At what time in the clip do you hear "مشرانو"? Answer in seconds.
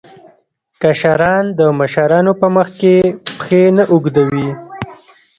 1.79-2.33